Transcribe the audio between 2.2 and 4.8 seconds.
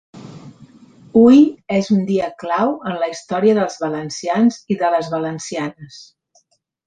clau en la història dels valencians